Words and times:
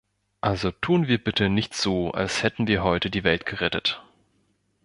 Also 0.41 0.71
tun 0.71 1.05
wir 1.07 1.23
bitte 1.23 1.47
nicht 1.47 1.75
so, 1.75 2.09
als 2.09 2.41
hätten 2.41 2.65
wir 2.65 2.81
heute 2.83 3.11
die 3.11 3.23
Welt 3.23 3.45
gerettet! 3.45 4.01